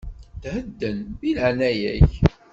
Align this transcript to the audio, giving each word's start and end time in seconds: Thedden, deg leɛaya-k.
Thedden, 0.41 0.97
deg 1.19 1.33
leɛaya-k. 1.37 2.11